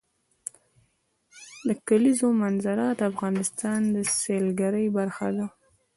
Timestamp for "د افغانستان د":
2.99-3.95